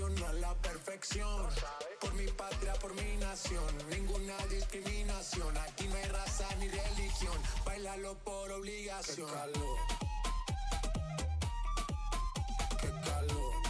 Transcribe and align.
no 0.00 0.26
a 0.26 0.32
la 0.34 0.54
perfección. 0.54 1.46
Por 2.00 2.14
mi 2.14 2.26
patria, 2.28 2.72
por 2.74 2.94
mi 2.94 3.16
nación, 3.16 3.64
ninguna 3.90 4.36
discriminación. 4.48 5.56
Aquí 5.58 5.86
no 5.88 5.96
hay 5.96 6.04
raza 6.04 6.48
ni 6.58 6.68
religión, 6.68 7.38
bailalo 7.64 8.14
por 8.24 8.50
obligación. 8.52 9.28
disco 13.12 13.61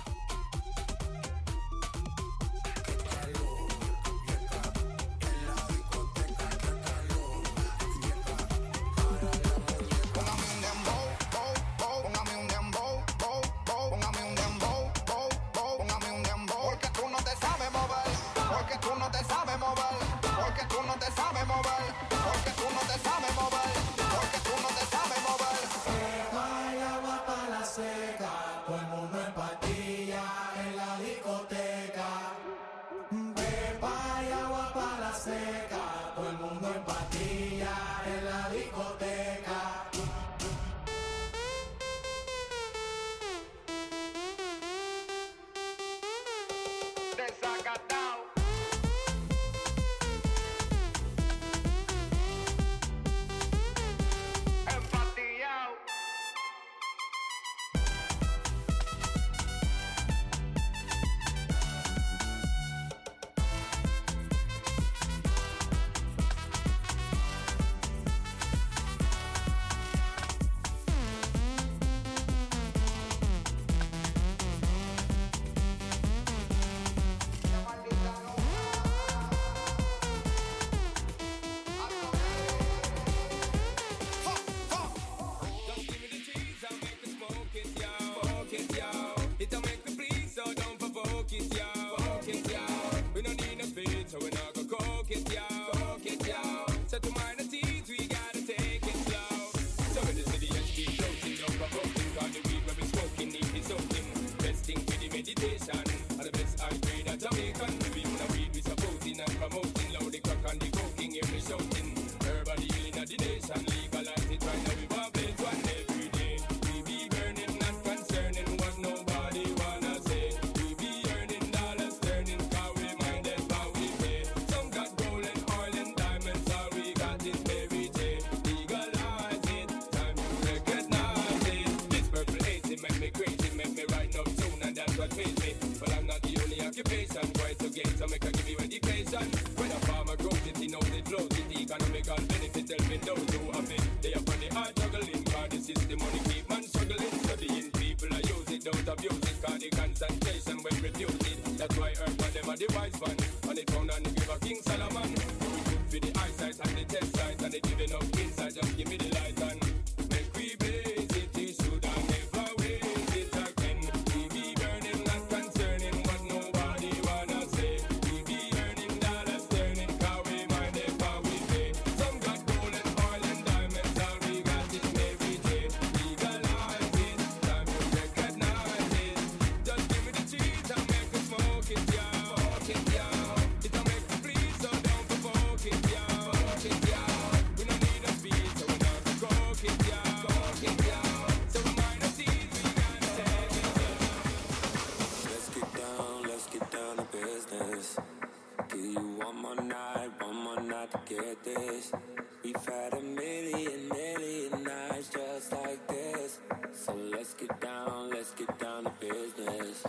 down, 207.86 208.10
let's 208.10 208.30
get 208.32 208.58
down 208.58 208.84
to 208.84 208.92
business. 209.00 209.84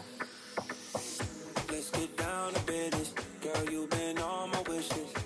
Let's 1.70 1.90
get 1.92 2.18
down 2.18 2.54
to 2.54 2.60
business. 2.62 3.14
Girl, 3.42 3.66
you've 3.72 3.90
been 3.90 4.18
on 4.20 4.52
my 4.52 4.62
wishes. 4.68 5.23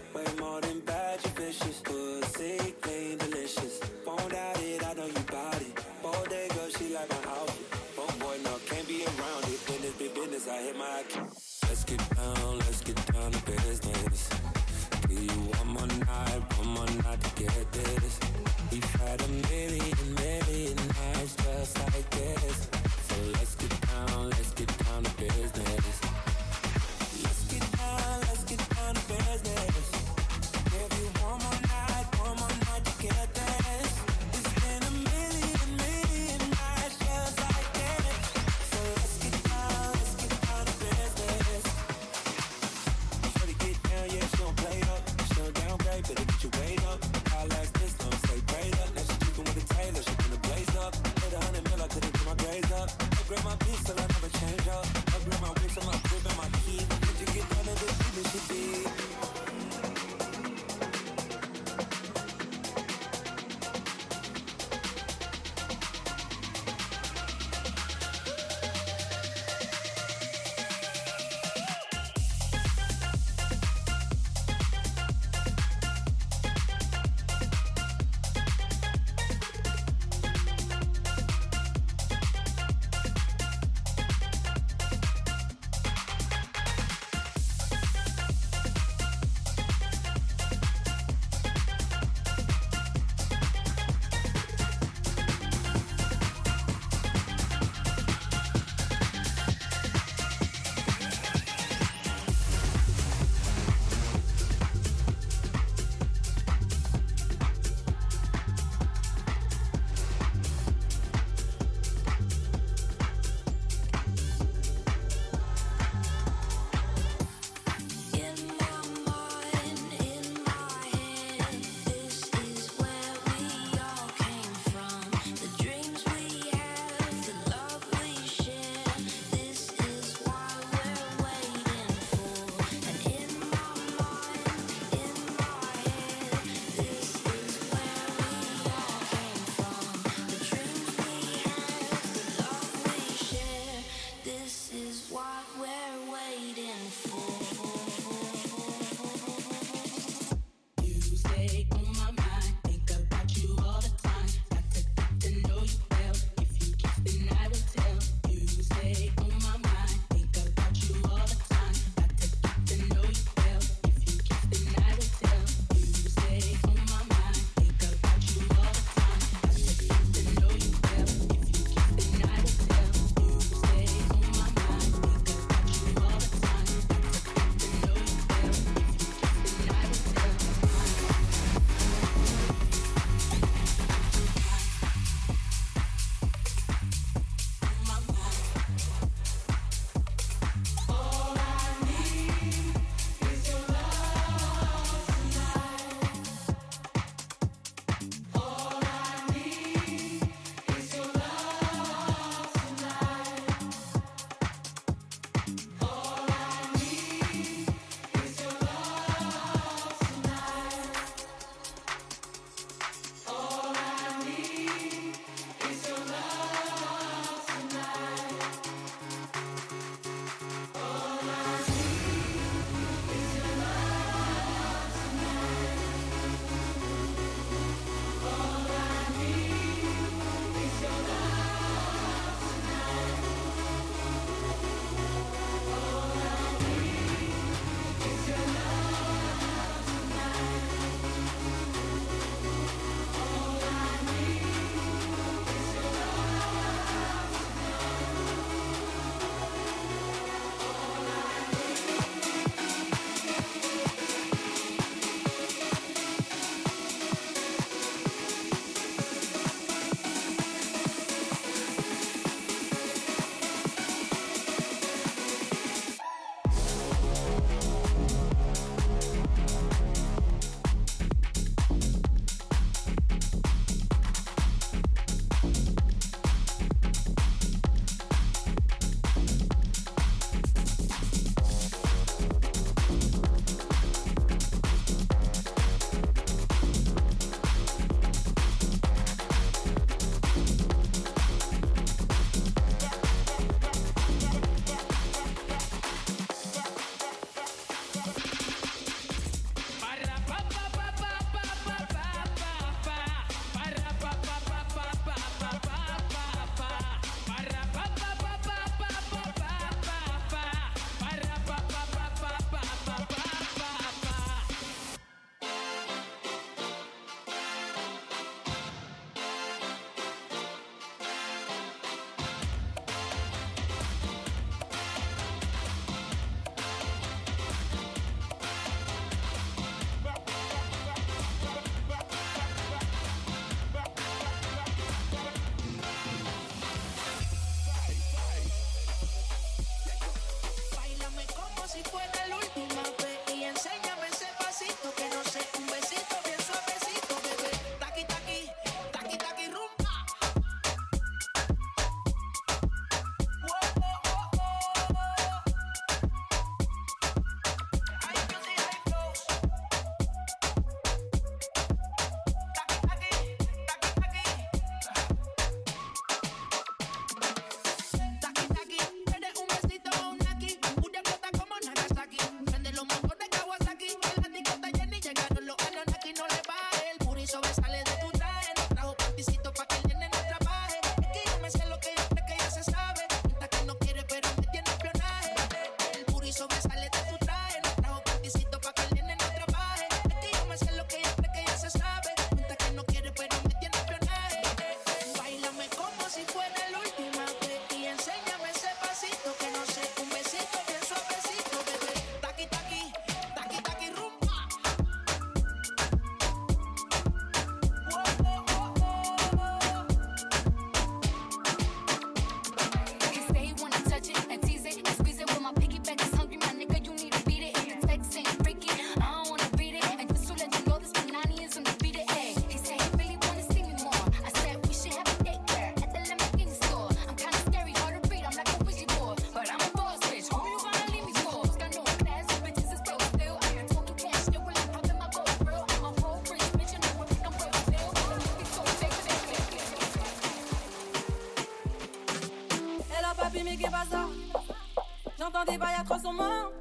J'entends 445.17 445.43
des 445.45 445.57
bails 445.57 445.75
à 445.79 445.83
300 445.83 446.13
mains. 446.13 446.51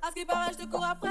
À 0.00 0.08
ce 0.08 0.14
qui 0.14 0.24
paraît, 0.24 0.52
je 0.52 0.64
te 0.64 0.70
cours 0.70 0.84
après. 0.84 1.08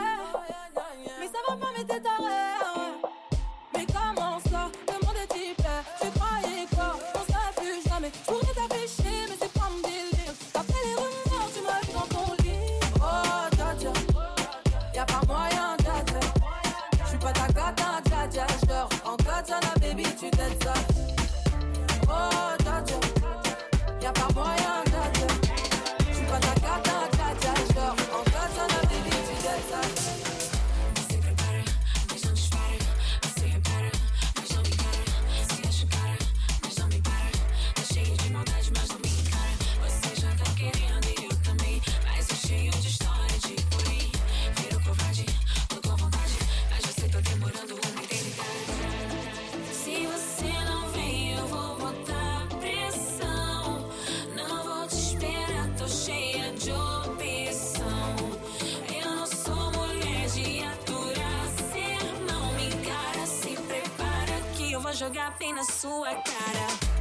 jogar 65.04 65.36
bem 65.38 65.54
na 65.54 65.66
sua 65.66 66.16
cara. 66.16 66.93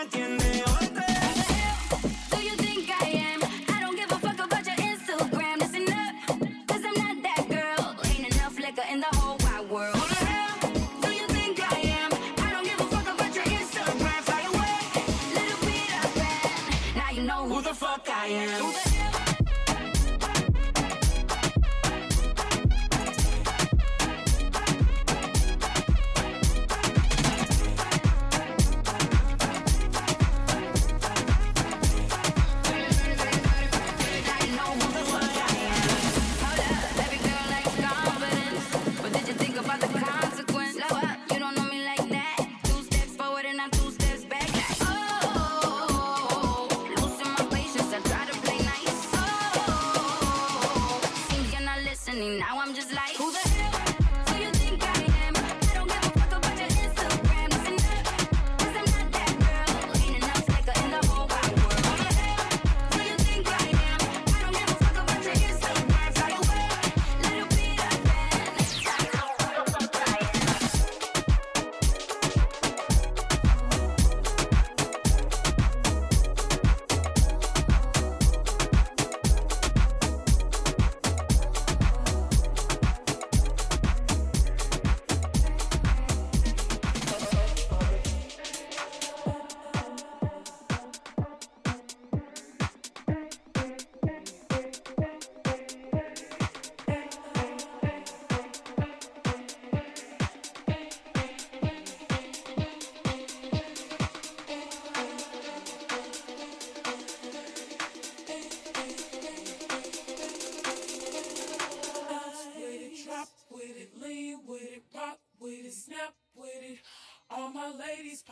me 0.00 0.04
entiendes. 0.04 0.39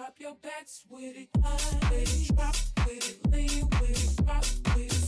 drop 0.09 0.21
your 0.21 0.37
backs 0.41 0.85
with 0.89 1.17
it, 1.17 1.29
with 1.91 2.31
it, 2.31 2.35
drop 2.35 2.57
with 2.87 3.11
it, 3.11 3.31
lean 3.31 3.69
with 3.79 4.19
it, 4.19 4.25
drop 4.25 4.45
with 4.75 5.05
it. 5.05 5.08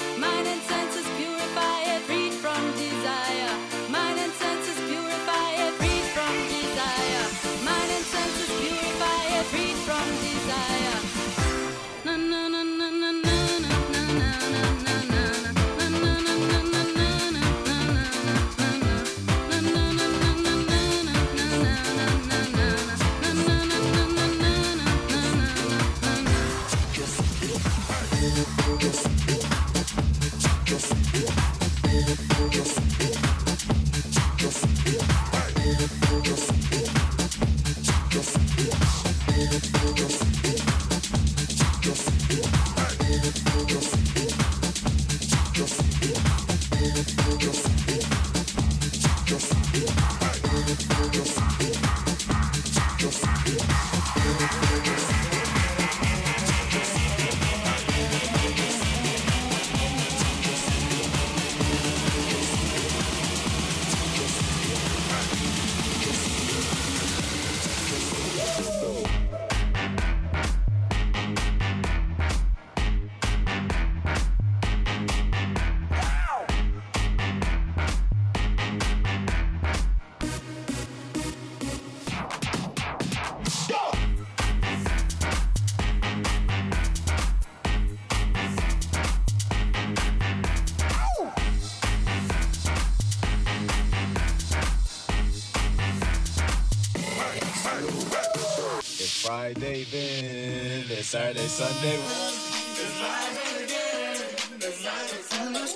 again. 99.93 100.85
This 100.87 101.07
Saturday, 101.07 101.47
Sunday. 101.47 101.95
It's 101.95 102.99
live 103.01 103.63
again. 103.63 104.15
It's 104.55 104.85
live 104.85 105.11
again. 105.19 105.67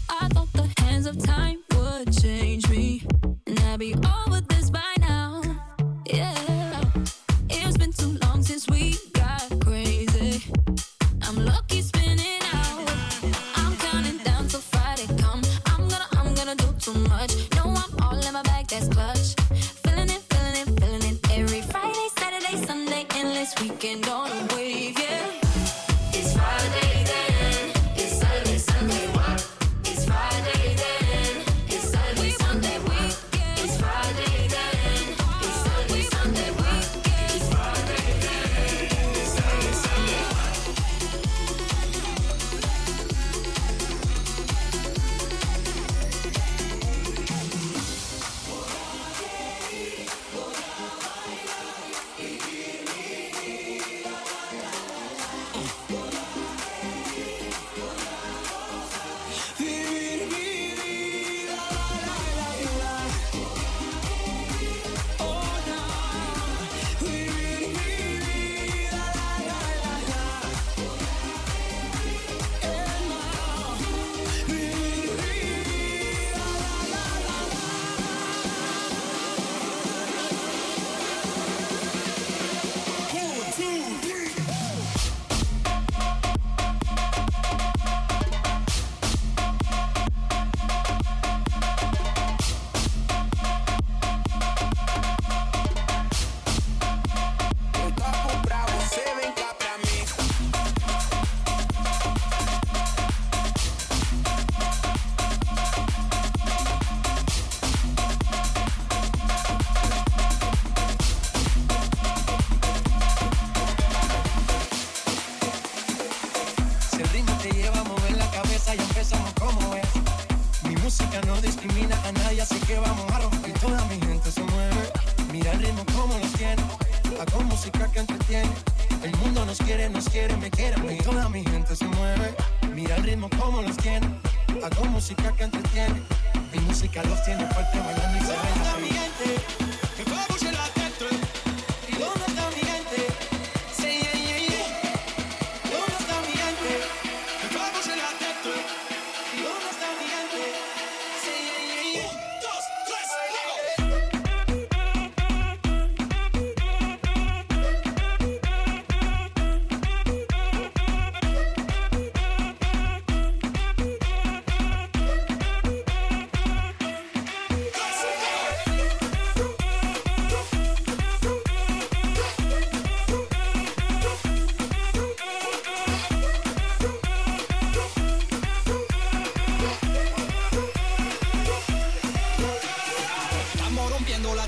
I 0.10 0.28
thought 0.30 0.54
the 0.54 0.68
hands 0.82 1.08
of 1.08 1.18
time 1.24 1.64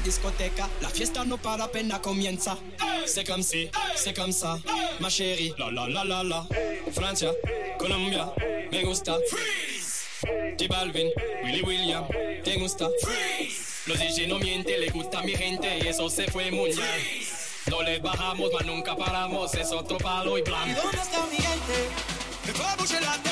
discoteca. 0.10 0.68
La 0.82 0.90
fiesta 0.90 1.24
no 1.24 1.38
para 1.38 1.68
pena 1.68 2.02
comienza. 2.02 2.58
C'est 3.06 3.28
comme 3.28 3.44
si, 3.44 3.70
c'est 3.96 4.16
comme 4.16 4.32
ça, 4.32 4.58
ma 5.00 5.10
chérie. 5.10 5.54
La 5.60 5.70
la 5.72 5.88
la 5.88 6.04
la 6.04 6.24
la. 6.24 6.48
Francia, 6.92 7.32
Colombia, 7.78 8.32
me 8.72 8.84
gusta. 8.84 9.16
Freeze. 9.30 10.06
J 10.58 10.68
Balvin, 10.68 11.10
Willy 11.44 11.62
William, 11.62 12.06
te 12.44 12.58
gusta. 12.58 12.90
Freeze. 13.04 13.88
Los 13.88 14.00
DJ 14.00 14.28
no 14.28 14.40
mienten, 14.40 14.80
le 14.80 14.90
gusta 14.90 15.22
mi 15.22 15.36
gente 15.36 15.88
eso 15.88 16.10
se 16.10 16.26
fue 16.32 16.50
muy 16.50 16.72
Freeze. 16.74 17.70
No 17.70 17.84
les 17.84 18.02
bajamos, 18.02 18.50
mas 18.52 18.66
nunca 18.66 18.96
paramos, 18.96 19.54
es 19.54 19.72
otro 19.72 19.98
palo 20.00 20.38
y 20.40 20.42
plan. 20.42 20.70
¿Y 20.70 20.74
dónde 20.74 20.98
está 20.98 21.26
mi 21.28 21.38
gente? 21.38 21.76
Me 22.48 22.54
fue 22.54 23.02
la 23.02 23.29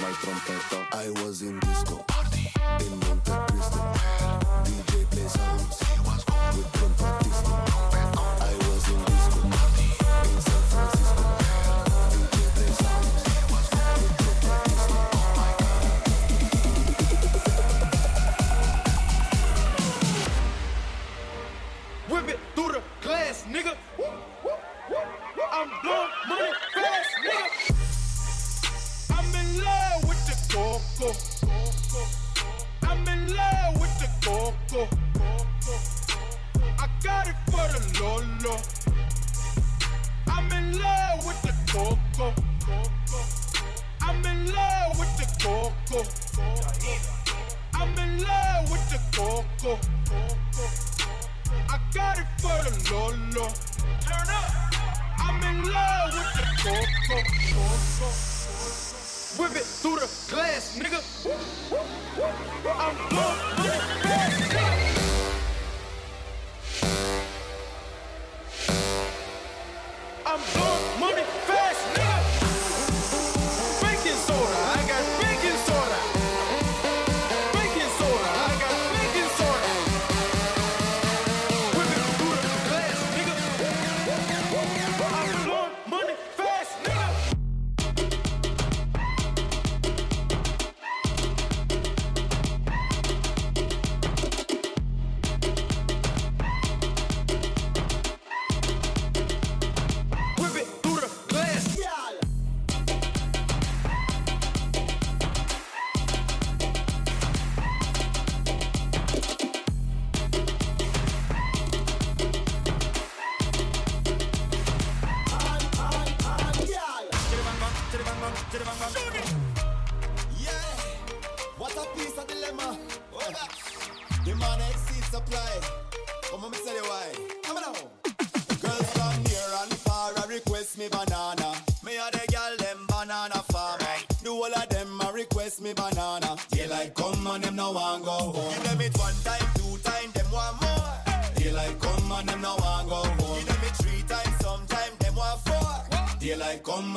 Where 0.00 0.10
is 0.10 0.16
my 0.16 0.32
trumpeter? 0.32 0.86
I 0.92 1.10
was 1.22 1.42
in 1.42 1.58
disco 1.60 1.96
Party. 2.08 2.50
in 2.80 2.98
Monte 3.00 3.32
Cristo. 3.48 3.80
DJ 4.64 5.04
play 5.10 5.28
songs 5.28 5.78
with 6.56 6.72
trompetisto. 6.72 7.52
I 8.40 8.54
was 8.64 8.84
in 8.88 9.00
disco 9.04 9.40
in 9.44 9.52
San 10.40 10.62
Francisco. 10.70 11.22
DJ 12.10 12.36
play 12.54 12.70
songs 12.80 13.12
with 13.50 13.66
trompetisto. 14.40 14.96
Whip 22.08 22.28
it 22.28 22.40
through 22.54 22.72
the 22.72 22.82
glass, 23.02 23.44
nigga. 23.50 23.74
I'm 25.52 25.68
blowing 25.82 26.10
money 26.28 26.69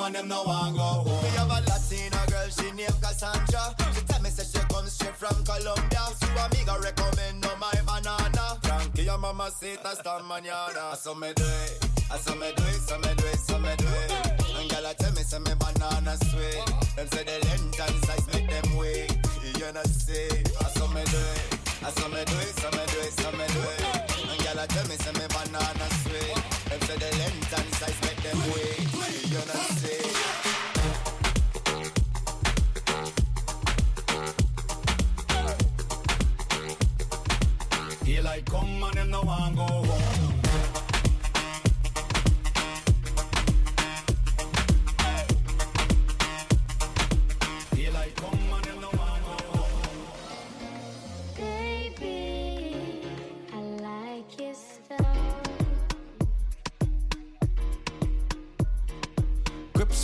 Come 0.04 0.12
them 0.12 0.28
no 0.28 0.44
want 0.44 0.76
go 0.76 0.84
home. 0.84 1.24
Me 1.24 1.30
have 1.30 1.48
a 1.48 1.64
Latina 1.64 2.20
girl, 2.28 2.50
she 2.50 2.72
named 2.76 3.00
Cassandra. 3.00 3.74
She 3.96 4.02
tell 4.04 4.22
me 4.22 4.30
say 4.30 4.44
she 4.44 4.60
comes 4.68 4.92
straight 4.92 5.16
from 5.16 5.42
Colombia. 5.46 6.04
So 6.20 6.28
amiga 6.44 6.76
recommend 6.84 7.40
no 7.40 7.56
my 7.56 7.72
banana. 7.88 8.60
Frankie, 8.64 9.04
your 9.04 9.18
mama 9.18 9.50
say 9.50 9.78
hasta 9.82 10.20
mañana. 10.28 10.98
So 10.98 11.16
me 11.16 11.32
do 11.34 11.46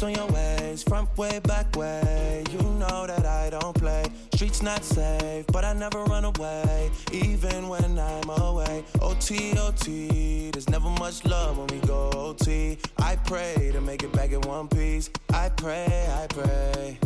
On 0.01 0.15
your 0.15 0.27
ways, 0.27 0.81
front 0.81 1.09
way, 1.17 1.39
back 1.39 1.75
way. 1.75 2.45
You 2.53 2.59
know 2.79 3.05
that 3.05 3.25
I 3.25 3.49
don't 3.49 3.75
play. 3.75 4.05
Streets 4.33 4.61
not 4.61 4.81
safe, 4.81 5.45
but 5.47 5.65
I 5.65 5.73
never 5.73 6.05
run 6.05 6.23
away, 6.23 6.89
even 7.11 7.67
when 7.67 7.99
I'm 7.99 8.29
away. 8.29 8.85
OT, 9.01 9.57
OT, 9.57 10.51
there's 10.51 10.69
never 10.69 10.87
much 10.87 11.25
love 11.25 11.57
when 11.57 11.67
we 11.67 11.85
go 11.85 12.11
OT. 12.13 12.77
I 12.97 13.17
pray 13.25 13.71
to 13.73 13.81
make 13.81 14.03
it 14.03 14.13
back 14.13 14.31
in 14.31 14.39
one 14.41 14.69
piece. 14.69 15.09
I 15.33 15.49
pray, 15.49 16.07
I 16.13 16.27
pray. 16.27 16.97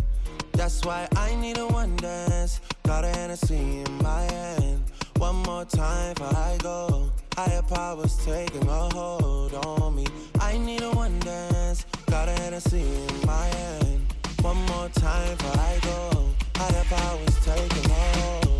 That's 0.52 0.86
why 0.86 1.08
I 1.16 1.34
need 1.36 1.58
a 1.58 1.66
one 1.66 1.96
dance. 1.96 2.62
Got 2.84 3.06
a 3.06 3.08
Hennessy 3.08 3.80
in 3.80 4.04
my 4.04 4.22
hand. 4.22 4.84
One 5.18 5.38
more 5.38 5.66
time 5.66 6.14
before 6.14 6.38
I 6.38 6.58
go. 6.62 7.12
Higher 7.36 7.64
powers 7.64 8.24
taking 8.24 8.68
a 8.68 8.90
hold 8.94 9.56
on 9.66 9.96
me. 9.96 10.06
I 10.40 10.60
need 10.60 10.84
a 10.84 10.92
one 10.92 11.18
dance. 11.22 11.88
Got 12.26 12.40
a 12.40 12.42
Hennessy 12.42 12.80
in 12.80 13.28
my 13.28 13.48
hand. 13.48 14.14
One 14.42 14.56
more 14.68 14.88
time 14.94 15.36
before 15.36 15.60
I 15.60 15.78
go. 15.84 16.30
Higher 16.56 16.86
powers 16.86 17.36
taking 17.44 17.92
a 17.92 17.94
hold 17.94 18.53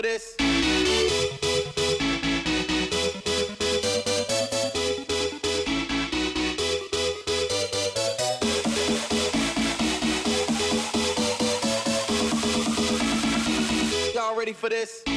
for 0.00 0.06
this? 0.06 0.34
Y'all 14.14 14.36
ready 14.36 14.52
for 14.52 14.68
this? 14.68 15.09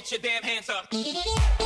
get 0.00 0.12
your 0.12 0.20
damn 0.20 0.42
hands 0.42 0.70
up. 0.70 1.59